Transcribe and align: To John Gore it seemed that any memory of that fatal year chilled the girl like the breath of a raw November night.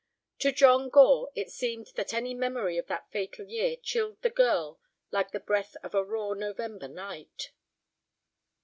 To 0.39 0.51
John 0.51 0.89
Gore 0.89 1.31
it 1.35 1.51
seemed 1.51 1.91
that 1.93 2.11
any 2.11 2.33
memory 2.33 2.79
of 2.79 2.87
that 2.87 3.11
fatal 3.11 3.45
year 3.45 3.75
chilled 3.75 4.19
the 4.23 4.31
girl 4.31 4.79
like 5.11 5.29
the 5.29 5.39
breath 5.39 5.75
of 5.83 5.93
a 5.93 6.03
raw 6.03 6.33
November 6.33 6.87
night. 6.87 7.51